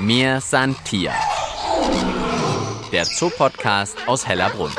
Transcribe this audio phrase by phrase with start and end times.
[0.00, 1.10] Mir san Tier.
[2.92, 4.70] Der Zoopodcast aus Hellerbrunn.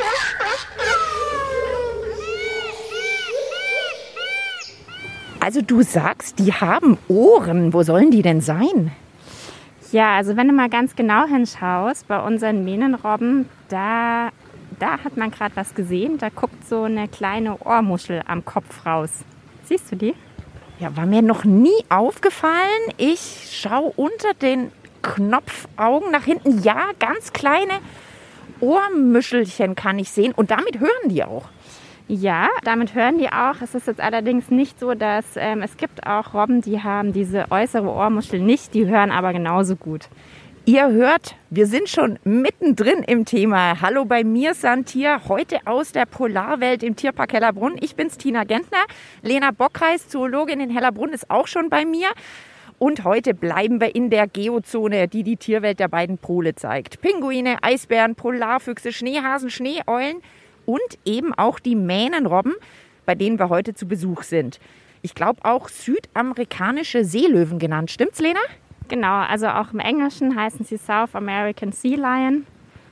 [5.38, 7.74] Also du sagst, die haben Ohren.
[7.74, 8.92] Wo sollen die denn sein?
[9.92, 14.30] Ja, also wenn du mal ganz genau hinschaust, bei unseren Mähnenrobben, da,
[14.78, 16.16] da hat man gerade was gesehen.
[16.16, 19.10] Da guckt so eine kleine Ohrmuschel am Kopf raus.
[19.64, 20.14] Siehst du die?
[20.78, 22.94] Ja, war mir noch nie aufgefallen.
[22.96, 24.72] Ich schaue unter den
[25.02, 26.62] Knopfaugen nach hinten.
[26.62, 27.74] Ja, ganz kleine
[28.60, 30.32] Ohrmuschelchen kann ich sehen.
[30.32, 31.48] Und damit hören die auch.
[32.08, 33.62] Ja, damit hören die auch.
[33.62, 37.46] Es ist jetzt allerdings nicht so, dass ähm, es gibt auch Robben, die haben diese
[37.50, 40.08] äußere Ohrmuschel nicht, die hören aber genauso gut.
[40.66, 43.80] Ihr hört, wir sind schon mittendrin im Thema.
[43.80, 47.76] Hallo bei mir, Santier, heute aus der Polarwelt im Tierpark Hellerbrunn.
[47.80, 48.84] Ich bin's, Tina Gentner.
[49.22, 52.08] Lena Bockreis, Zoologin in Hellerbrunn, ist auch schon bei mir.
[52.80, 57.02] Und heute bleiben wir in der Geozone, die die Tierwelt der beiden Pole zeigt.
[57.02, 60.22] Pinguine, Eisbären, Polarfüchse, Schneehasen, Schneeeulen
[60.64, 62.54] und eben auch die Mähnenrobben,
[63.04, 64.60] bei denen wir heute zu Besuch sind.
[65.02, 67.90] Ich glaube auch südamerikanische Seelöwen genannt.
[67.90, 68.40] Stimmt's, Lena?
[68.88, 72.46] Genau, also auch im Englischen heißen sie South American Sea Lion.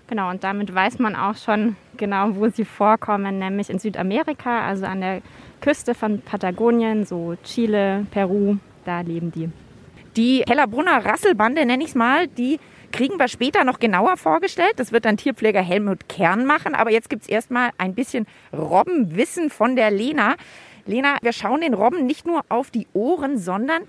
[0.06, 4.84] Genau, und damit weiß man auch schon genau, wo sie vorkommen, nämlich in Südamerika, also
[4.84, 5.22] an der
[5.62, 9.48] Küste von Patagonien, so Chile, Peru, da leben die.
[10.18, 12.58] Die Hellerbrunner Rasselbande, nenne ich es mal, die
[12.90, 14.72] kriegen wir später noch genauer vorgestellt.
[14.74, 16.74] Das wird dann Tierpfleger Helmut Kern machen.
[16.74, 20.34] Aber jetzt gibt es erstmal ein bisschen Robbenwissen von der Lena.
[20.86, 23.82] Lena, wir schauen den Robben nicht nur auf die Ohren, sondern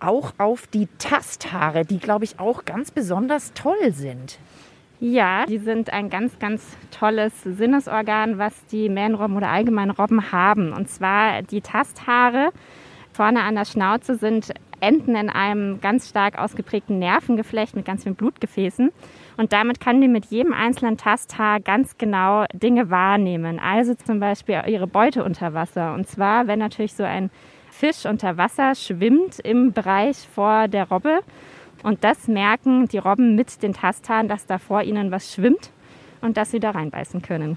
[0.00, 4.40] auch auf die Tasthaare, die, glaube ich, auch ganz besonders toll sind.
[4.98, 10.72] Ja, die sind ein ganz, ganz tolles Sinnesorgan, was die Mähnrobben oder allgemein Robben haben.
[10.72, 12.50] Und zwar die Tasthaare
[13.12, 14.52] vorne an der Schnauze sind
[14.82, 18.90] enden in einem ganz stark ausgeprägten Nervengeflecht mit ganz vielen Blutgefäßen.
[19.36, 23.58] Und damit kann die mit jedem einzelnen Tasthaar ganz genau Dinge wahrnehmen.
[23.58, 25.94] Also zum Beispiel ihre Beute unter Wasser.
[25.94, 27.30] Und zwar, wenn natürlich so ein
[27.70, 31.20] Fisch unter Wasser schwimmt im Bereich vor der Robbe.
[31.82, 35.70] Und das merken die Robben mit den Tasthaaren, dass da vor ihnen was schwimmt
[36.20, 37.56] und dass sie da reinbeißen können.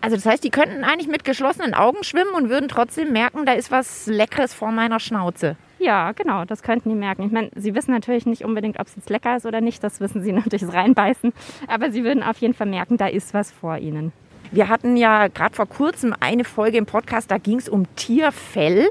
[0.00, 3.52] Also das heißt, die könnten eigentlich mit geschlossenen Augen schwimmen und würden trotzdem merken, da
[3.52, 5.56] ist was Leckeres vor meiner Schnauze.
[5.84, 7.24] Ja, genau, das könnten die merken.
[7.24, 9.84] Ich meine, sie wissen natürlich nicht unbedingt, ob es jetzt lecker ist oder nicht.
[9.84, 11.34] Das wissen sie natürlich das Reinbeißen.
[11.68, 14.12] Aber sie würden auf jeden Fall merken, da ist was vor ihnen.
[14.50, 18.88] Wir hatten ja gerade vor kurzem eine Folge im Podcast, da ging es um Tierfell.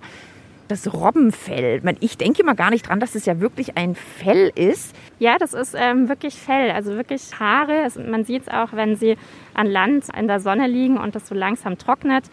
[0.68, 1.82] Das Robbenfell.
[2.00, 4.96] Ich denke immer gar nicht dran, dass es ja wirklich ein Fell ist.
[5.20, 7.88] Ja, das ist ähm, wirklich Fell, also wirklich Haare.
[8.08, 9.18] Man sieht es auch, wenn sie
[9.54, 12.26] an Land in der Sonne liegen und das so langsam trocknet.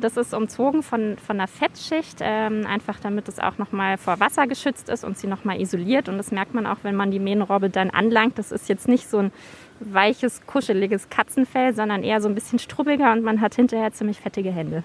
[0.00, 4.46] Das ist umzogen von, von einer Fettschicht, ähm, einfach damit es auch nochmal vor Wasser
[4.46, 6.10] geschützt ist und sie nochmal isoliert.
[6.10, 8.38] Und das merkt man auch, wenn man die Mähnenrobbe dann anlangt.
[8.38, 9.32] Das ist jetzt nicht so ein
[9.80, 14.50] weiches, kuscheliges Katzenfell, sondern eher so ein bisschen strubbiger und man hat hinterher ziemlich fettige
[14.50, 14.82] Hände.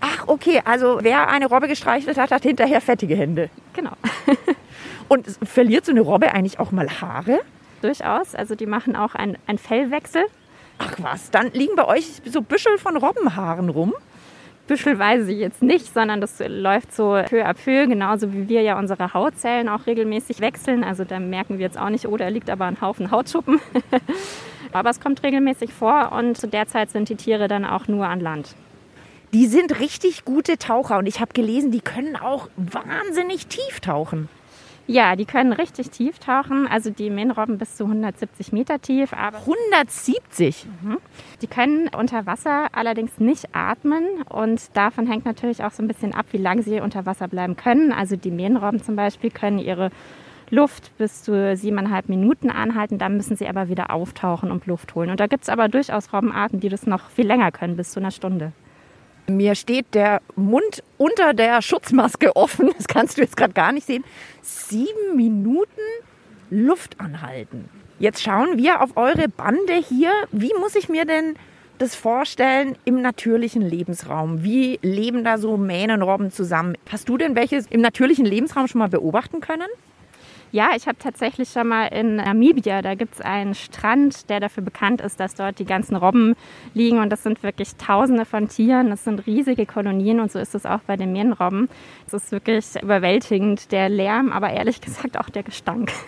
[0.00, 3.50] Ach, okay, also wer eine Robbe gestreichelt hat, hat hinterher fettige Hände.
[3.74, 3.92] Genau.
[5.08, 7.40] und verliert so eine Robbe eigentlich auch mal Haare?
[7.82, 10.24] Durchaus, also die machen auch einen Fellwechsel.
[10.82, 13.92] Ach was, dann liegen bei euch so Büschel von Robbenhaaren rum?
[14.70, 19.12] büschelweise jetzt nicht, sondern das läuft so peu à peu, genauso wie wir ja unsere
[19.12, 20.84] Hautzellen auch regelmäßig wechseln.
[20.84, 23.60] Also da merken wir jetzt auch nicht, oh, da liegt aber ein Haufen Hautschuppen.
[24.72, 28.06] aber es kommt regelmäßig vor und zu der Zeit sind die Tiere dann auch nur
[28.06, 28.54] an Land.
[29.32, 34.28] Die sind richtig gute Taucher und ich habe gelesen, die können auch wahnsinnig tief tauchen.
[34.90, 36.66] Ja, die können richtig tief tauchen.
[36.66, 39.12] Also die Mähnrobben bis zu 170 Meter tief.
[39.12, 40.66] Aber 170?
[40.82, 40.98] Mhm.
[41.40, 44.04] Die können unter Wasser allerdings nicht atmen.
[44.28, 47.54] Und davon hängt natürlich auch so ein bisschen ab, wie lange sie unter Wasser bleiben
[47.54, 47.92] können.
[47.92, 49.90] Also die Mähnrobben zum Beispiel können ihre
[50.50, 52.98] Luft bis zu siebeneinhalb Minuten anhalten.
[52.98, 55.10] Dann müssen sie aber wieder auftauchen und Luft holen.
[55.10, 58.00] Und da gibt es aber durchaus Robbenarten, die das noch viel länger können, bis zu
[58.00, 58.50] einer Stunde.
[59.26, 62.70] Mir steht der Mund unter der Schutzmaske offen.
[62.76, 64.04] Das kannst du jetzt gerade gar nicht sehen.
[64.42, 65.80] Sieben Minuten
[66.50, 67.68] Luft anhalten.
[67.98, 70.10] Jetzt schauen wir auf eure Bande hier.
[70.32, 71.36] Wie muss ich mir denn
[71.78, 74.42] das vorstellen im natürlichen Lebensraum?
[74.42, 76.76] Wie leben da so Mähnenrobben zusammen?
[76.90, 79.68] Hast du denn welches im natürlichen Lebensraum schon mal beobachten können?
[80.52, 84.64] Ja, ich habe tatsächlich schon mal in Namibia, da gibt es einen Strand, der dafür
[84.64, 86.34] bekannt ist, dass dort die ganzen Robben
[86.74, 90.56] liegen und das sind wirklich tausende von Tieren, das sind riesige Kolonien und so ist
[90.56, 91.68] es auch bei den Mähnenrobben.
[92.08, 95.92] Es ist wirklich überwältigend, der Lärm, aber ehrlich gesagt auch der Gestank.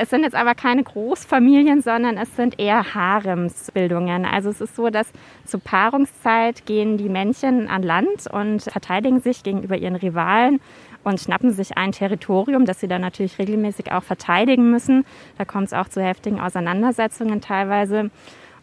[0.00, 4.26] Es sind jetzt aber keine Großfamilien, sondern es sind eher Haremsbildungen.
[4.26, 5.10] Also es ist so, dass
[5.44, 10.60] zur Paarungszeit gehen die Männchen an Land und verteidigen sich gegenüber ihren Rivalen
[11.04, 15.04] und schnappen sich ein Territorium, das sie dann natürlich regelmäßig auch verteidigen müssen.
[15.36, 18.10] Da kommt es auch zu heftigen Auseinandersetzungen teilweise.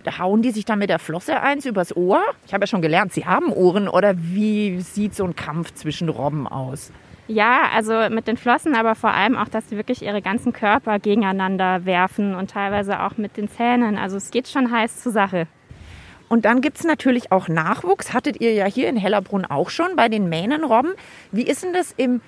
[0.03, 2.21] Da hauen die sich dann mit der Flosse eins übers Ohr?
[2.45, 3.87] Ich habe ja schon gelernt, sie haben Ohren.
[3.87, 6.91] Oder wie sieht so ein Kampf zwischen Robben aus?
[7.27, 10.99] Ja, also mit den Flossen, aber vor allem auch, dass sie wirklich ihre ganzen Körper
[10.99, 13.97] gegeneinander werfen und teilweise auch mit den Zähnen.
[13.97, 15.47] Also es geht schon heiß zur Sache.
[16.27, 18.13] Und dann gibt es natürlich auch Nachwuchs.
[18.13, 20.93] Hattet ihr ja hier in Hellerbrunn auch schon bei den Mähnenrobben.
[21.31, 22.21] Wie ist denn das im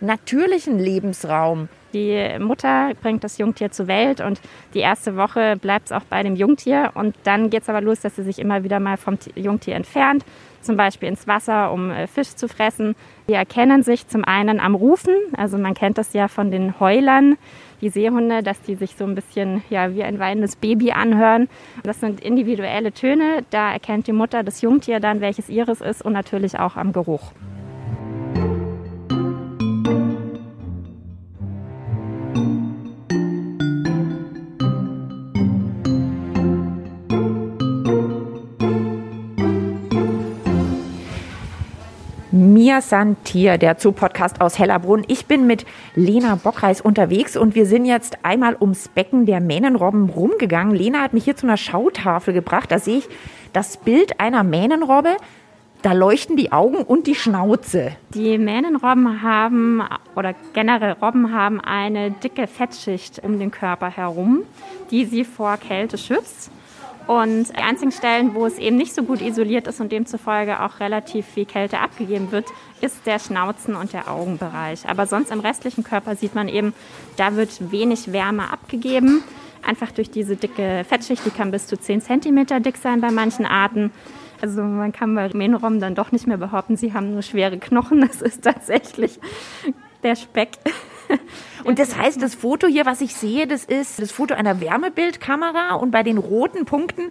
[0.00, 1.68] natürlichen Lebensraum?
[1.92, 4.40] Die Mutter bringt das Jungtier zur Welt und
[4.74, 6.92] die erste Woche bleibt es auch bei dem Jungtier.
[6.94, 10.24] Und dann geht es aber los, dass sie sich immer wieder mal vom Jungtier entfernt,
[10.60, 12.94] zum Beispiel ins Wasser, um äh, Fisch zu fressen.
[13.28, 17.36] Die erkennen sich zum einen am Rufen, also man kennt das ja von den Heulern,
[17.80, 21.48] die Seehunde, dass die sich so ein bisschen ja, wie ein weinendes Baby anhören.
[21.82, 26.12] Das sind individuelle Töne, da erkennt die Mutter das Jungtier dann, welches ihres ist und
[26.12, 27.32] natürlich auch am Geruch.
[42.80, 45.04] Mia Santier, der Zoo-Podcast aus Hellerbrunn.
[45.06, 50.08] Ich bin mit Lena Bockreis unterwegs und wir sind jetzt einmal ums Becken der Mähnenrobben
[50.08, 50.74] rumgegangen.
[50.74, 52.72] Lena hat mich hier zu einer Schautafel gebracht.
[52.72, 53.08] Da sehe ich
[53.52, 55.14] das Bild einer Mähnenrobbe.
[55.82, 57.92] Da leuchten die Augen und die Schnauze.
[58.14, 59.82] Die Mähnenrobben haben,
[60.16, 64.44] oder generell Robben haben eine dicke Fettschicht um den Körper herum,
[64.90, 66.50] die sie vor Kälte schützt.
[67.06, 70.80] Und die einzigen Stellen, wo es eben nicht so gut isoliert ist und demzufolge auch
[70.80, 72.46] relativ viel Kälte abgegeben wird,
[72.80, 74.88] ist der Schnauzen- und der Augenbereich.
[74.88, 76.72] Aber sonst im restlichen Körper sieht man eben,
[77.16, 79.24] da wird wenig Wärme abgegeben.
[79.66, 83.44] Einfach durch diese dicke Fettschicht, die kann bis zu 10 cm dick sein bei manchen
[83.44, 83.92] Arten.
[84.40, 88.00] Also man kann bei Mähnenrobben dann doch nicht mehr behaupten, sie haben nur schwere Knochen.
[88.00, 89.18] Das ist tatsächlich
[90.02, 90.58] der Speck.
[91.64, 95.74] Und das heißt, das Foto hier, was ich sehe, das ist das Foto einer Wärmebildkamera
[95.74, 97.10] und bei den roten Punkten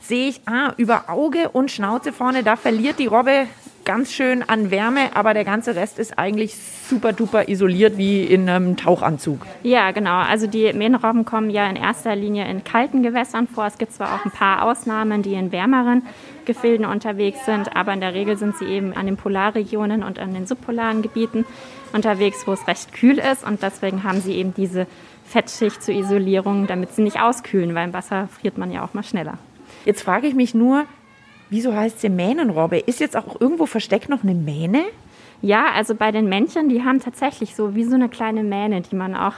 [0.00, 3.46] sehe ich, ah, über Auge und Schnauze vorne, da verliert die Robbe
[3.88, 8.46] ganz schön an Wärme, aber der ganze Rest ist eigentlich super duper isoliert wie in
[8.46, 9.40] einem Tauchanzug.
[9.62, 10.18] Ja, genau.
[10.18, 13.66] Also die Mähnenrobben kommen ja in erster Linie in kalten Gewässern vor.
[13.66, 16.02] Es gibt zwar auch ein paar Ausnahmen, die in wärmeren
[16.44, 20.34] Gefilden unterwegs sind, aber in der Regel sind sie eben an den Polarregionen und an
[20.34, 21.46] den subpolaren Gebieten
[21.92, 24.86] unterwegs, wo es recht kühl ist und deswegen haben sie eben diese
[25.24, 29.04] Fettschicht zur Isolierung, damit sie nicht auskühlen, weil im Wasser friert man ja auch mal
[29.04, 29.38] schneller.
[29.84, 30.84] Jetzt frage ich mich nur,
[31.50, 32.78] wieso heißt sie Mähnenrobbe?
[32.78, 34.84] Ist jetzt auch irgendwo versteckt noch eine Mähne?
[35.40, 38.96] Ja, also bei den Männchen, die haben tatsächlich so wie so eine kleine Mähne, die
[38.96, 39.34] man auch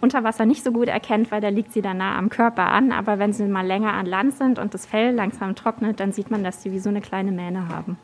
[0.00, 2.92] unter Wasser nicht so gut erkennt, weil da liegt sie dann nah am Körper an.
[2.92, 6.30] Aber wenn sie mal länger an Land sind und das Fell langsam trocknet, dann sieht
[6.30, 7.96] man, dass sie wie so eine kleine Mähne haben.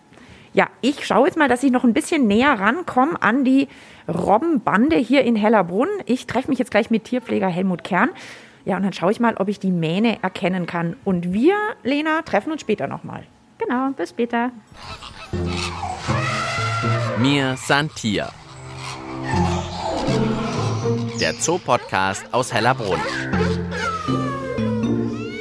[0.54, 3.68] Ja, ich schaue jetzt mal, dass ich noch ein bisschen näher rankomme an die
[4.08, 5.88] Robbenbande hier in Hellerbrunn.
[6.06, 8.10] Ich treffe mich jetzt gleich mit Tierpfleger Helmut Kern.
[8.64, 10.96] Ja, und dann schaue ich mal, ob ich die Mähne erkennen kann.
[11.04, 13.24] Und wir, Lena, treffen uns später nochmal.
[13.58, 14.52] Genau, bis später.
[17.18, 18.32] Mir Santia.
[21.20, 23.00] Der Zoopodcast aus Hellerbrunn.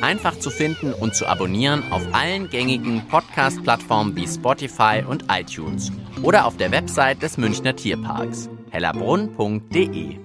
[0.04, 6.46] Einfach zu finden und zu abonnieren auf allen gängigen Podcast-Plattformen wie Spotify und iTunes oder
[6.46, 10.18] auf der Website des Münchner Tierparks hellerbrunn.de.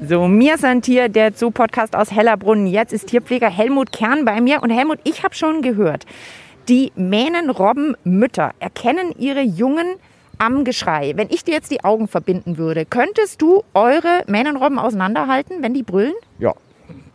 [0.00, 2.68] So, mir sind hier der Zoo-Podcast aus Hellerbrunn.
[2.68, 4.62] Jetzt ist Tierpfleger Helmut Kern bei mir.
[4.62, 6.06] Und Helmut, ich habe schon gehört,
[6.68, 9.96] die Mähnenrobbenmütter erkennen ihre Jungen
[10.38, 11.14] am Geschrei.
[11.16, 15.82] Wenn ich dir jetzt die Augen verbinden würde, könntest du eure Mähnenrobben auseinanderhalten, wenn die
[15.82, 16.14] brüllen?
[16.38, 16.54] Ja,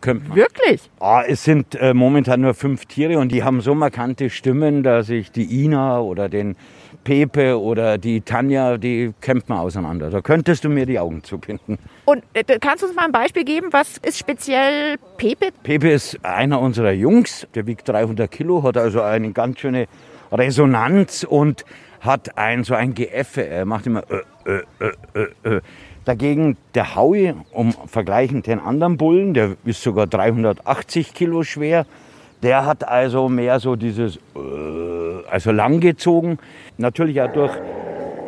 [0.02, 0.36] könnte man.
[0.36, 0.90] Wirklich?
[1.00, 5.08] Ah, es sind äh, momentan nur fünf Tiere und die haben so markante Stimmen, dass
[5.08, 6.56] ich die Ina oder den
[7.04, 10.10] Pepe oder die Tanja, die kämpft man auseinander.
[10.10, 11.78] Da könntest du mir die Augen zubinden.
[12.04, 13.68] Und äh, kannst du uns mal ein Beispiel geben?
[13.70, 15.48] Was ist speziell Pepe?
[15.62, 17.46] Pepe ist einer unserer Jungs.
[17.54, 19.86] Der wiegt 300 Kilo, hat also eine ganz schöne
[20.30, 21.64] Resonanz und
[22.00, 23.46] hat ein so ein Geäffe.
[23.46, 25.60] Er macht immer äh, äh, äh, äh, äh.
[26.04, 31.86] Dagegen der Howie, um vergleichend den anderen Bullen, der ist sogar 380 Kilo schwer.
[32.42, 36.38] Der hat also mehr so dieses, äh, also langgezogen.
[36.76, 37.52] Natürlich auch durch,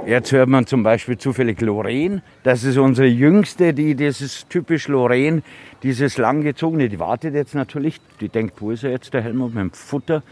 [0.07, 2.23] jetzt hört man zum Beispiel zufällig Lorraine.
[2.45, 5.43] Das ist unsere Jüngste, die, das ist typisch Lorraine,
[5.83, 6.89] dieses langgezogene.
[6.89, 10.23] Die wartet jetzt natürlich, die denkt, wo ist er jetzt, der Helmut, mit dem Futter.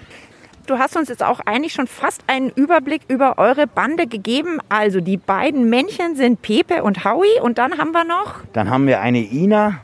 [0.67, 4.59] Du hast uns jetzt auch eigentlich schon fast einen Überblick über eure Bande gegeben.
[4.69, 8.37] Also die beiden Männchen sind Pepe und Howie und dann haben wir noch.
[8.53, 9.81] Dann haben wir eine Ina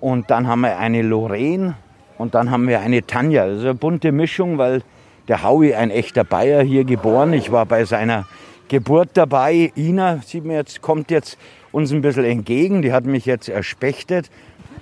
[0.00, 1.76] und dann haben wir eine Lorraine
[2.18, 3.46] und dann haben wir eine Tanja.
[3.46, 4.82] Das ist eine bunte Mischung, weil
[5.28, 7.32] der Howie ein echter Bayer hier geboren.
[7.32, 8.26] Ich war bei seiner
[8.66, 9.70] Geburt dabei.
[9.76, 11.38] Ina, sieht man jetzt, kommt jetzt
[11.70, 12.82] uns ein bisschen entgegen.
[12.82, 14.28] Die hat mich jetzt erspechtet.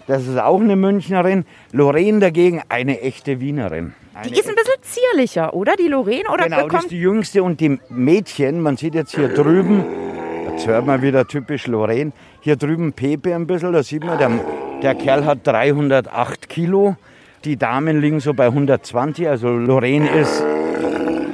[0.07, 1.45] Das ist auch eine Münchnerin.
[1.73, 3.95] Lorraine dagegen eine echte Wienerin.
[4.15, 5.75] Eine Die ist ein bisschen zierlicher, oder?
[5.77, 6.29] Die Lorraine?
[6.31, 9.85] Oder Genau, das ist die jüngste und die Mädchen, man sieht jetzt hier drüben,
[10.51, 14.31] jetzt hört man wieder typisch Lorraine, hier drüben Pepe ein bisschen, da sieht man, der,
[14.83, 16.97] der Kerl hat 308 Kilo,
[17.45, 20.45] die Damen liegen so bei 120, also Lorraine ist,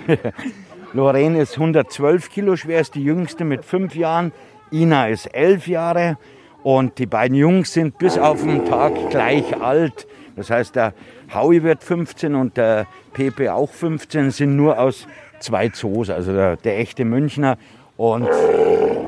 [0.93, 4.31] Lorraine ist 112 Kilo schwer, ist die jüngste mit fünf Jahren,
[4.71, 6.17] Ina ist elf Jahre
[6.69, 10.07] und die beiden Jungs sind bis auf den Tag gleich alt.
[10.37, 10.93] Das heißt, der
[11.33, 15.07] Howie wird 15 und der Pepe auch 15, sind nur aus
[15.41, 16.11] zwei Zoos.
[16.11, 17.57] Also der, der echte Münchner
[17.97, 18.29] und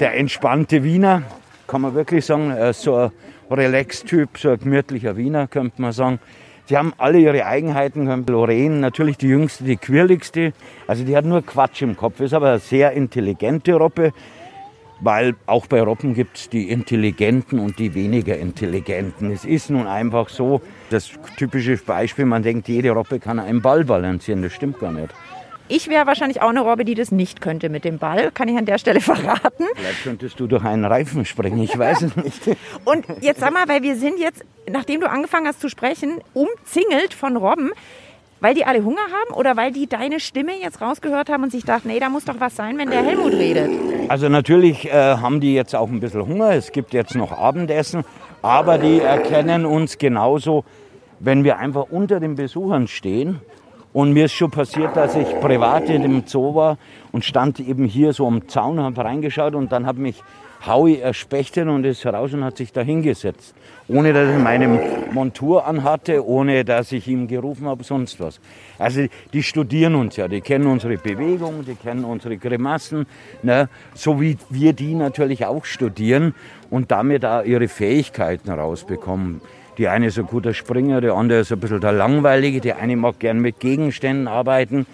[0.00, 1.24] der entspannte Wiener,
[1.66, 2.50] kann man wirklich sagen.
[2.50, 3.10] Ist so ein
[3.50, 6.18] Relax-Typ, so ein gemütlicher Wiener, könnte man sagen.
[6.64, 8.24] Sie haben alle ihre Eigenheiten.
[8.26, 10.54] Lorraine, natürlich die jüngste, die quirligste.
[10.86, 14.14] Also die hat nur Quatsch im Kopf, ist aber eine sehr intelligente Robbe.
[15.00, 19.30] Weil auch bei Robben gibt es die Intelligenten und die weniger Intelligenten.
[19.32, 23.84] Es ist nun einfach so, das typische Beispiel, man denkt, jede Robbe kann einen Ball
[23.84, 24.42] balancieren.
[24.42, 25.08] Das stimmt gar nicht.
[25.68, 28.30] ich wäre wahrscheinlich auch eine Robbe, die das nicht könnte mit dem Ball.
[28.32, 29.64] Kann ich an der Stelle verraten.
[29.76, 32.42] Vielleicht könntest du durch einen Reifen springen, ich weiß es nicht.
[32.84, 37.14] Und jetzt sag mal, weil wir sind jetzt, nachdem du angefangen hast zu sprechen, umzingelt
[37.14, 37.70] von Robben.
[38.42, 41.64] Weil die alle Hunger haben oder weil die deine Stimme jetzt rausgehört haben und sich
[41.64, 43.70] dachten, nee, da muss doch was sein, wenn der Helmut redet.
[44.10, 46.50] Also natürlich äh, haben die jetzt auch ein bisschen Hunger.
[46.50, 48.02] Es gibt jetzt noch Abendessen,
[48.42, 50.64] aber die erkennen uns genauso,
[51.20, 53.38] wenn wir einfach unter den Besuchern stehen.
[53.92, 56.76] Und mir ist schon passiert, dass ich privat in dem Zoo war
[57.12, 60.24] und stand eben hier so am Zaun, habe reingeschaut und dann hat mich
[60.66, 63.54] Howie erspechtet und ist raus und hat sich da hingesetzt.
[63.88, 64.68] Ohne dass ich meine
[65.12, 68.40] Montur anhatte, ohne dass ich ihm gerufen habe, sonst was.
[68.78, 73.06] Also die studieren uns ja, die kennen unsere Bewegung, die kennen unsere Grimassen,
[73.42, 73.68] ne?
[73.94, 76.34] so wie wir die natürlich auch studieren
[76.68, 79.40] und damit auch ihre Fähigkeiten rausbekommen.
[79.78, 82.96] Die eine ist ein guter Springer, der andere ist ein bisschen der Langweilige, der eine
[82.96, 84.86] mag gern mit Gegenständen arbeiten,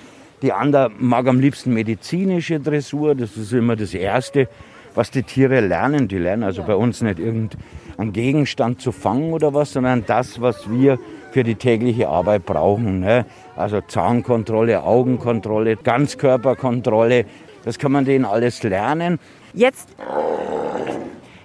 [0.43, 4.49] die andere mag am liebsten medizinische Dressur, das ist immer das Erste,
[4.97, 6.09] was die Tiere lernen.
[6.09, 10.69] Die lernen also bei uns nicht irgendeinen Gegenstand zu fangen oder was, sondern das, was
[10.71, 10.99] wir
[11.31, 13.01] für die tägliche Arbeit brauchen.
[13.01, 13.27] Ne?
[13.57, 17.27] Also Zahnkontrolle, Augenkontrolle, Ganzkörperkontrolle,
[17.65, 19.19] das kann man denen alles lernen.
[19.53, 19.89] Jetzt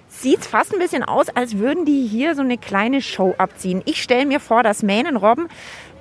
[0.08, 3.82] sieht es fast ein bisschen aus, als würden die hier so eine kleine Show abziehen.
[3.84, 5.48] Ich stelle mir vor, dass Mähnenrobben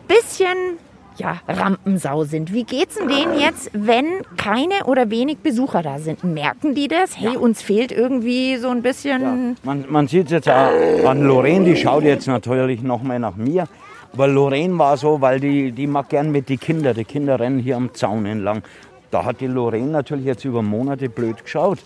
[0.08, 0.77] bisschen
[1.22, 2.51] ja, Rampensau sind.
[2.51, 4.06] Wie geht's denn denen jetzt, wenn
[4.38, 6.24] keine oder wenig Besucher da sind?
[6.24, 7.18] Merken die das?
[7.18, 9.56] Hey, uns fehlt irgendwie so ein bisschen.
[9.63, 13.36] Man, man sieht es jetzt auch an Lorraine, die schaut jetzt natürlich noch mal nach
[13.36, 13.68] mir.
[14.13, 16.96] Aber Lorraine war so, weil die, die mag gern mit den Kindern.
[16.96, 18.63] Die Kinder rennen hier am Zaun entlang.
[19.12, 21.80] Da hat die Lorraine natürlich jetzt über Monate blöd geschaut,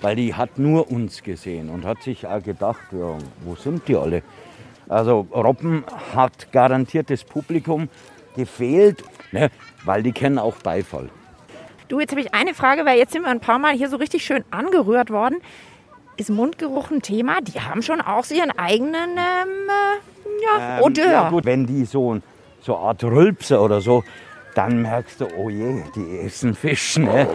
[0.00, 3.96] weil die hat nur uns gesehen und hat sich auch gedacht, ja, wo sind die
[3.96, 4.22] alle?
[4.88, 7.88] Also Robben hat garantiert das Publikum
[8.36, 9.02] gefehlt,
[9.32, 9.50] ne,
[9.84, 11.08] weil die kennen auch Beifall.
[11.88, 13.96] Du, jetzt habe ich eine Frage, weil jetzt sind wir ein paar Mal hier so
[13.96, 15.36] richtig schön angerührt worden.
[16.16, 17.40] Ist Mundgeruch ein Thema?
[17.40, 21.04] Die haben schon auch so ihren eigenen ähm, äh, ja, Odeur.
[21.04, 22.18] Ähm, ja gut, wenn die so,
[22.60, 24.02] so eine Art Rülpser oder so,
[24.54, 26.96] dann merkst du, oh je, die essen Fisch.
[26.96, 27.28] Ne?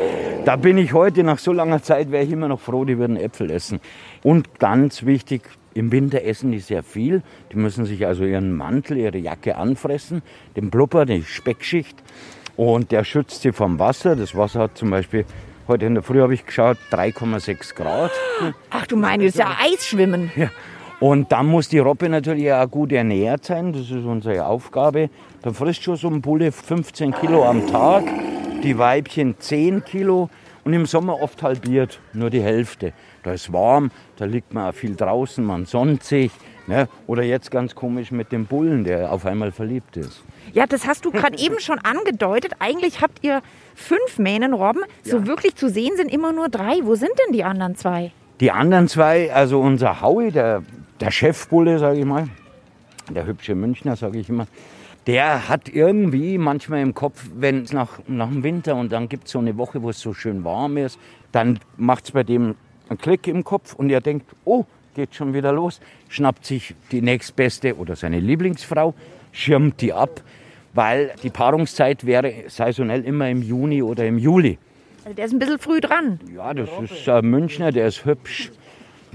[0.44, 3.16] Da bin ich heute, nach so langer Zeit, wäre ich immer noch froh, die würden
[3.16, 3.80] Äpfel essen.
[4.24, 5.44] Und ganz wichtig,
[5.74, 7.24] im Winter essen die sehr viel.
[7.52, 10.22] Die müssen sich also ihren Mantel, ihre Jacke anfressen,
[10.56, 12.02] den Blubber, die Speckschicht.
[12.58, 14.16] Und der schützt sie vom Wasser.
[14.16, 15.26] Das Wasser hat zum Beispiel,
[15.68, 18.12] heute in der Früh habe ich geschaut, 3,6 Grad.
[18.70, 20.32] Ach du meine, das ist ja Eisschwimmen.
[20.36, 20.50] Ja.
[21.00, 23.74] Und dann muss die Robbe natürlich auch gut ernährt sein.
[23.74, 25.10] Das ist unsere Aufgabe.
[25.42, 28.04] Da frisst schon so ein Bulle 15 Kilo am Tag,
[28.64, 30.30] die Weibchen 10 Kilo
[30.64, 32.94] und im Sommer oft halbiert, nur die Hälfte.
[33.24, 36.32] Da ist warm, da liegt man auch viel draußen, man sonnt sich.
[36.68, 36.88] Ne?
[37.08, 40.24] Oder jetzt ganz komisch mit dem Bullen, der auf einmal verliebt ist.
[40.54, 42.54] Ja, das hast du gerade eben schon angedeutet.
[42.60, 43.42] Eigentlich habt ihr
[43.76, 44.84] fünf Mähnenrobben.
[45.04, 46.80] So wirklich zu sehen sind immer nur drei.
[46.84, 48.12] Wo sind denn die anderen zwei?
[48.40, 50.64] Die anderen zwei, also unser Howie, der,
[51.00, 52.28] der Chefbulle, sage ich mal,
[53.14, 54.48] der hübsche Münchner, sage ich immer,
[55.08, 59.26] der hat irgendwie manchmal im Kopf, wenn es nach, nach dem Winter und dann gibt
[59.26, 61.00] es so eine Woche, wo es so schön warm ist,
[61.32, 62.56] dann macht es bei dem
[62.90, 64.66] einen Klick im Kopf und er denkt, oh,
[64.96, 68.94] geht schon wieder los, schnappt sich die nächstbeste oder seine Lieblingsfrau,
[69.32, 70.22] schirmt die ab,
[70.74, 74.58] weil die Paarungszeit wäre saisonell immer im Juni oder im Juli.
[75.04, 76.20] Also der ist ein bisschen früh dran.
[76.36, 78.52] Ja, das ist ein Münchner, der ist hübsch.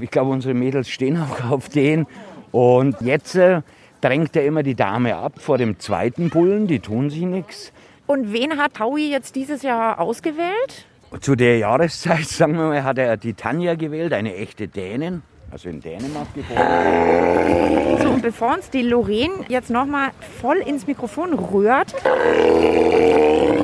[0.01, 2.07] Ich glaube, unsere Mädels stehen auch auf den.
[2.51, 3.63] Und jetzt äh,
[4.01, 7.73] drängt er immer die Dame ab vor dem zweiten Bullen, die tun sich nichts.
[8.07, 10.87] Und wen hat Howie jetzt dieses Jahr ausgewählt?
[11.21, 15.69] Zu der Jahreszeit, sagen wir mal, hat er die Tanja gewählt, eine echte Dänin, also
[15.69, 17.99] in Dänemark geboren.
[18.03, 20.11] So, und bevor uns die Lorraine jetzt nochmal
[20.41, 21.95] voll ins Mikrofon rührt,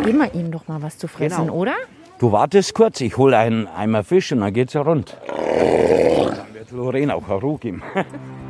[0.05, 1.55] geben wir ihm doch mal was zu fressen, Genau.
[1.55, 1.75] oder?
[2.19, 5.17] Du wartest kurz, ich hole einen Eimer Fisch und dann geht's ja rund.
[5.27, 7.83] Dann wird Lorraine auch Ruhe geben.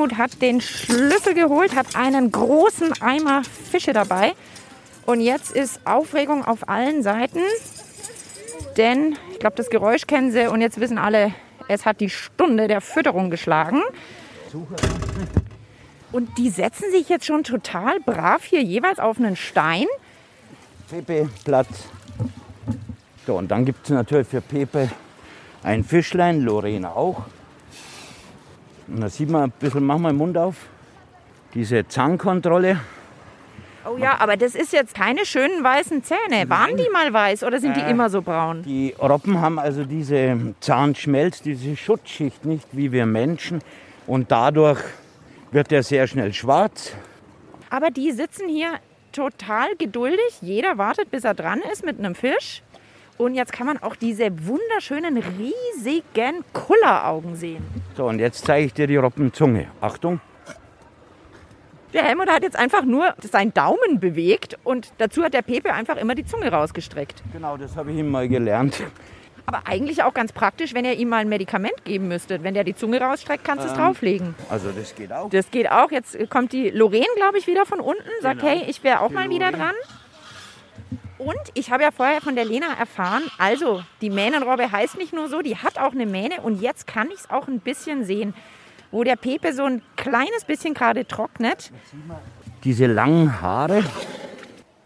[0.00, 4.32] Helmut hat den Schlüssel geholt, hat einen großen Eimer Fische dabei.
[5.04, 7.40] Und jetzt ist Aufregung auf allen Seiten.
[8.78, 11.34] Denn ich glaube, das Geräusch kennen Sie und jetzt wissen alle,
[11.68, 13.82] es hat die Stunde der Fütterung geschlagen.
[16.12, 19.84] Und die setzen sich jetzt schon total brav hier jeweils auf einen Stein.
[20.88, 21.68] Pepe Platz.
[23.26, 24.88] So, und dann gibt es natürlich für Pepe
[25.62, 27.24] ein Fischlein, Lorena auch.
[28.90, 30.56] Und da sieht man ein bisschen, mach mal den Mund auf,
[31.54, 32.80] diese Zahnkontrolle.
[33.86, 36.48] Oh ja, aber das ist jetzt keine schönen weißen Zähne.
[36.50, 37.90] Waren die mal weiß oder sind die Äh.
[37.90, 38.62] immer so braun?
[38.62, 43.62] Die Robben haben also diese Zahnschmelz, diese Schutzschicht nicht wie wir Menschen.
[44.06, 44.80] Und dadurch
[45.50, 46.92] wird er sehr schnell schwarz.
[47.70, 48.72] Aber die sitzen hier
[49.12, 50.38] total geduldig.
[50.42, 52.62] Jeder wartet, bis er dran ist mit einem Fisch.
[53.20, 57.62] Und jetzt kann man auch diese wunderschönen, riesigen Kulleraugen sehen.
[57.94, 59.66] So, und jetzt zeige ich dir die Robbenzunge.
[59.82, 60.20] Achtung.
[61.92, 65.96] Der Helmut hat jetzt einfach nur seinen Daumen bewegt und dazu hat der Pepe einfach
[65.98, 67.22] immer die Zunge rausgestreckt.
[67.32, 68.82] Genau, das habe ich ihm mal gelernt.
[69.44, 72.42] Aber eigentlich auch ganz praktisch, wenn ihr ihm mal ein Medikament geben müsstet.
[72.42, 73.80] Wenn der die Zunge rausstreckt, kannst du es Ähm.
[73.82, 74.34] drauflegen.
[74.48, 75.28] Also das geht auch.
[75.28, 75.90] Das geht auch.
[75.90, 78.02] Jetzt kommt die Lorraine, glaube ich, wieder von unten.
[78.22, 78.50] Sagt, Genau.
[78.52, 79.58] hey, ich wäre auch Die mal wieder Lorraine.
[79.58, 79.74] dran.
[81.20, 85.28] Und ich habe ja vorher von der Lena erfahren, also die Mähnenrobbe heißt nicht nur
[85.28, 86.40] so, die hat auch eine Mähne.
[86.40, 88.32] Und jetzt kann ich es auch ein bisschen sehen,
[88.90, 91.72] wo der Pepe so ein kleines bisschen gerade trocknet.
[92.64, 93.84] Diese langen Haare.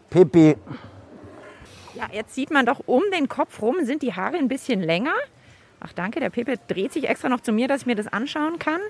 [0.09, 0.57] Pepe,
[1.93, 5.13] Ja, jetzt sieht man doch um den Kopf rum sind die Haare ein bisschen länger.
[5.79, 8.59] Ach danke, der Pepe dreht sich extra noch zu mir, dass ich mir das anschauen
[8.59, 8.81] kann.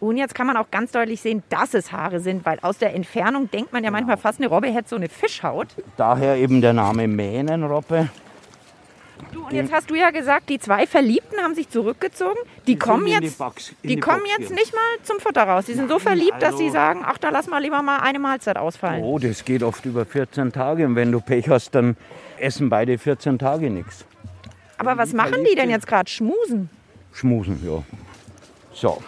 [0.00, 2.94] Und jetzt kann man auch ganz deutlich sehen, dass es Haare sind, weil aus der
[2.94, 5.68] Entfernung denkt man ja manchmal fast, eine Robbe hätte so eine Fischhaut.
[5.96, 8.08] daher eben der Name Mähnenrobbe.
[9.32, 12.38] Du, und jetzt hast du ja gesagt, die zwei Verliebten haben sich zurückgezogen.
[12.68, 15.18] Die, kommen sind in jetzt, die Box- die die kommen Box jetzt nicht mal zum
[15.18, 15.64] Futter raus.
[15.64, 17.98] Die sind so Nein, verliebt, dass sie also- sagen, ach, da lass mal lieber mal
[17.98, 19.02] eine Mahlzeit ausfallen.
[19.02, 20.86] Oh, das geht oft über 14 Tage.
[20.86, 21.96] Und wenn du Pech hast, dann
[22.38, 24.04] essen beide 14 Tage nichts.
[24.78, 26.08] Aber was machen die denn jetzt gerade?
[26.08, 26.70] Schmusen?
[27.12, 27.82] Schmusen, ja.
[28.72, 29.02] So.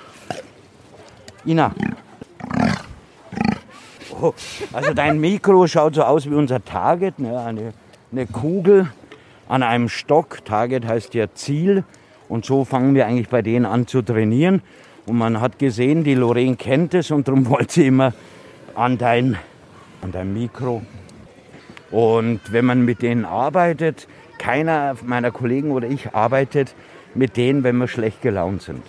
[1.46, 1.72] Ina.
[4.20, 4.34] Oh,
[4.72, 7.40] also dein Mikro schaut so aus wie unser Target, ne?
[7.40, 7.72] eine,
[8.12, 8.90] eine Kugel
[9.48, 10.44] an einem Stock.
[10.44, 11.84] Target heißt ja Ziel.
[12.28, 14.62] Und so fangen wir eigentlich bei denen an zu trainieren.
[15.06, 18.12] Und man hat gesehen, die Lorraine kennt es und darum wollte sie immer
[18.74, 19.38] an dein,
[20.02, 20.82] an dein Mikro.
[21.90, 24.06] Und wenn man mit denen arbeitet,
[24.38, 26.74] keiner meiner Kollegen oder ich arbeitet
[27.14, 28.82] mit denen, wenn wir schlecht gelaunt sind.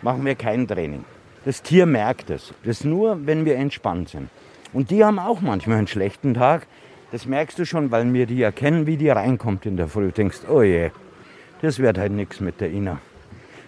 [0.00, 1.04] Machen wir kein Training.
[1.44, 2.54] Das Tier merkt es.
[2.64, 4.28] Das nur, wenn wir entspannt sind.
[4.72, 6.66] Und die haben auch manchmal einen schlechten Tag.
[7.10, 10.06] Das merkst du schon, weil wir die erkennen, wie die reinkommt in der Früh.
[10.06, 10.90] Du denkst, oh je,
[11.60, 13.00] das wird halt nichts mit der Ina.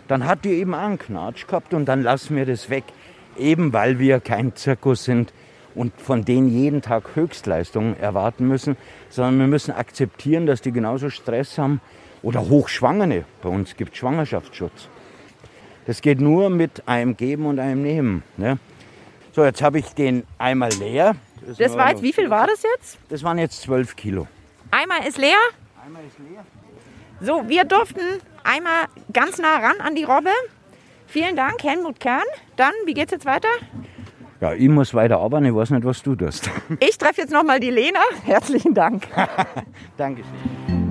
[0.07, 2.85] Dann hat die eben auch einen Knatsch gehabt und dann lassen wir das weg.
[3.37, 5.33] Eben weil wir kein Zirkus sind
[5.75, 8.77] und von denen jeden Tag Höchstleistungen erwarten müssen,
[9.09, 11.81] sondern wir müssen akzeptieren, dass die genauso Stress haben
[12.23, 13.25] oder Hochschwangere.
[13.43, 14.89] Bei uns gibt es Schwangerschaftsschutz.
[15.87, 18.23] Das geht nur mit einem Geben und einem Nehmen.
[18.37, 18.59] Ne?
[19.33, 21.17] So, jetzt habe ich den einmal leer.
[21.59, 22.99] Das war jetzt, wie viel war das jetzt?
[23.09, 24.27] Das waren jetzt 12 Kilo.
[24.71, 25.37] Einmal ist leer.
[25.85, 26.45] Einmal ist leer.
[27.21, 28.01] So, wir durften
[28.45, 30.31] einmal ganz nah ran an die Robbe.
[31.07, 32.23] Vielen Dank, Helmut Kern.
[32.57, 33.49] Dann, wie geht's jetzt weiter?
[34.41, 36.51] Ja, ich muss weiter arbeiten, ich weiß nicht, was du tust.
[36.81, 38.01] Ich treffe jetzt nochmal die Lena.
[38.25, 39.07] Herzlichen Dank.
[39.97, 40.84] Dankeschön.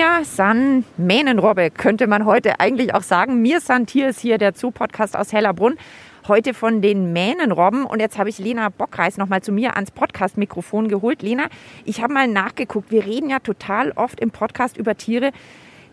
[0.00, 3.42] Mir san Mähnenrobbe, könnte man heute eigentlich auch sagen.
[3.42, 5.76] Mir san Tier ist hier der Zoo-Podcast aus Hellerbrunn.
[6.26, 7.84] Heute von den Mähnenrobben.
[7.84, 11.20] Und jetzt habe ich Lena Bockreis noch mal zu mir ans Podcast-Mikrofon geholt.
[11.20, 11.48] Lena,
[11.84, 12.90] ich habe mal nachgeguckt.
[12.90, 15.32] Wir reden ja total oft im Podcast über Tiere,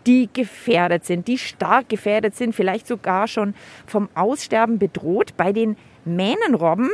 [0.06, 3.52] die gefährdet sind, die stark gefährdet sind, vielleicht sogar schon
[3.86, 5.36] vom Aussterben bedroht.
[5.36, 6.88] Bei den Mähnenrobben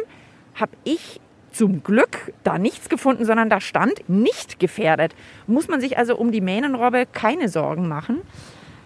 [0.56, 1.20] habe ich
[1.54, 5.14] zum Glück da nichts gefunden, sondern da stand nicht gefährdet.
[5.46, 8.20] Muss man sich also um die Mähnenrobbe keine Sorgen machen.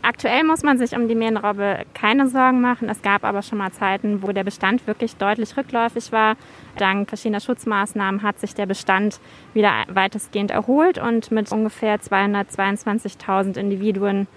[0.00, 2.88] Aktuell muss man sich um die Mähnenrobbe keine Sorgen machen.
[2.88, 6.36] Es gab aber schon mal Zeiten, wo der Bestand wirklich deutlich rückläufig war.
[6.76, 9.18] Dank verschiedener Schutzmaßnahmen hat sich der Bestand
[9.54, 14.28] wieder weitestgehend erholt und mit ungefähr 222.000 Individuen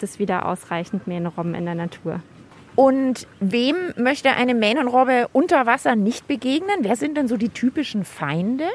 [0.00, 2.20] ist wieder ausreichend Mähnenrobben in der Natur.
[2.76, 6.76] Und wem möchte eine Mähnenrobbe unter Wasser nicht begegnen?
[6.82, 8.66] Wer sind denn so die typischen Feinde?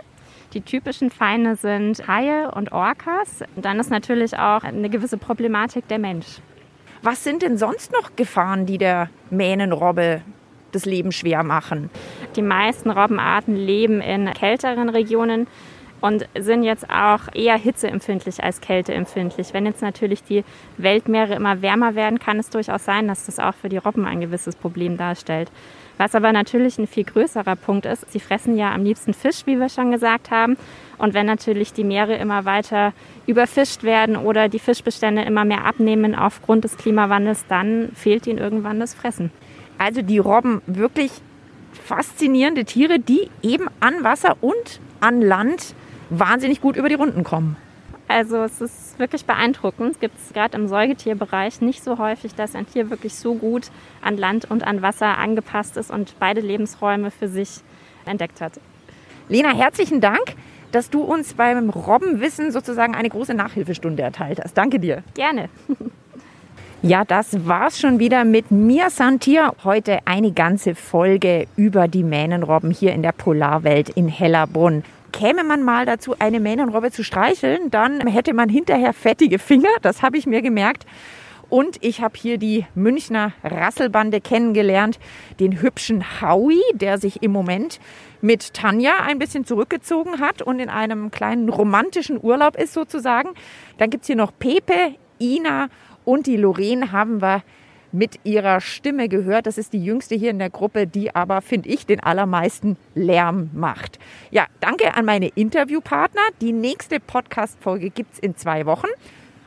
[0.54, 3.44] Die typischen Feinde sind Haie und Orcas.
[3.56, 6.40] Dann ist natürlich auch eine gewisse Problematik der Mensch.
[7.04, 10.22] Was sind denn sonst noch Gefahren, die der Mähnenrobbe
[10.72, 11.92] das Leben schwer machen?
[12.36, 15.48] Die meisten Robbenarten leben in kälteren Regionen
[16.02, 19.54] und sind jetzt auch eher hitzeempfindlich als kälteempfindlich.
[19.54, 20.44] Wenn jetzt natürlich die
[20.78, 24.20] Weltmeere immer wärmer werden, kann es durchaus sein, dass das auch für die Robben ein
[24.20, 25.52] gewisses Problem darstellt.
[25.98, 29.60] Was aber natürlich ein viel größerer Punkt ist, sie fressen ja am liebsten Fisch, wie
[29.60, 30.58] wir schon gesagt haben.
[30.98, 32.94] Und wenn natürlich die Meere immer weiter
[33.28, 38.80] überfischt werden oder die Fischbestände immer mehr abnehmen aufgrund des Klimawandels, dann fehlt ihnen irgendwann
[38.80, 39.32] das Fressen.
[39.78, 41.12] Also die Robben wirklich
[41.86, 45.76] faszinierende Tiere, die eben an Wasser und an Land
[46.12, 47.58] wahnsinnig gut über die Runden kommen.
[48.08, 49.94] Also es ist wirklich beeindruckend.
[49.94, 53.72] Es gibt es gerade im Säugetierbereich nicht so häufig, dass ein Tier wirklich so gut
[54.02, 57.62] an Land und an Wasser angepasst ist und beide Lebensräume für sich
[58.06, 58.60] entdeckt hat.
[59.30, 60.36] Lena, herzlichen Dank,
[60.74, 64.56] dass du uns beim Robbenwissen sozusagen eine große Nachhilfestunde erteilt hast.
[64.56, 65.04] Danke dir.
[65.14, 65.50] Gerne.
[66.84, 69.54] Ja, das war's schon wieder mit mir, Santier.
[69.64, 75.64] Heute eine ganze Folge über die Mähnenrobben hier in der Polarwelt in Hellerbrunn käme man
[75.64, 79.70] mal dazu, eine Mähnenrobbe zu streicheln, dann hätte man hinterher fettige Finger.
[79.82, 80.86] Das habe ich mir gemerkt.
[81.50, 85.00] Und ich habe hier die Münchner Rasselbande kennengelernt,
[85.42, 87.82] den hübschen Howie, der sich im Moment
[88.22, 93.32] mit Tanja ein bisschen zurückgezogen hat und in einem kleinen romantischen Urlaub ist sozusagen.
[93.80, 95.68] Dann gibt es hier noch Pepe, Ina
[96.06, 97.44] und die Lorraine haben wir
[97.92, 99.48] mit ihrer Stimme gehört.
[99.48, 103.50] Das ist die jüngste hier in der Gruppe, die aber, finde ich, den allermeisten Lärm
[103.54, 104.00] macht.
[104.32, 106.22] Ja, danke an meine Interviewpartner.
[106.42, 108.88] Die nächste Podcast-Folge gibt es in zwei Wochen.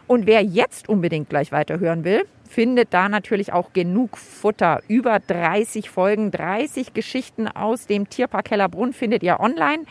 [0.07, 4.81] Und wer jetzt unbedingt gleich weiterhören will, findet da natürlich auch genug Futter.
[4.87, 9.85] Über 30 Folgen, 30 Geschichten aus dem Tierpark Hellerbrunn findet ihr online.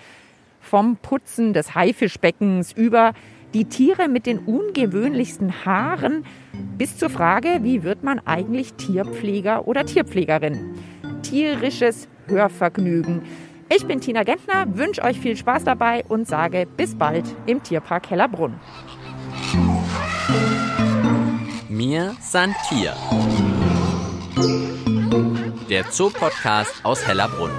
[0.61, 3.13] Vom Putzen des Haifischbeckens über
[3.53, 6.25] die Tiere mit den ungewöhnlichsten Haaren
[6.77, 10.73] bis zur Frage, wie wird man eigentlich Tierpfleger oder Tierpflegerin?
[11.21, 13.21] Tierisches Hörvergnügen.
[13.75, 18.09] Ich bin Tina Gentner, wünsche euch viel Spaß dabei und sage bis bald im Tierpark
[18.09, 18.59] Hellerbrunn.
[21.69, 22.93] Mir san Tier.
[25.69, 27.51] Der Zoopodcast aus Hellerbrunn.